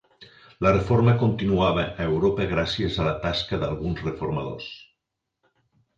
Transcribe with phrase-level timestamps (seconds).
[0.65, 4.71] La Reforma continuava a Europa gràcies a la tasca d'alguns reformadors.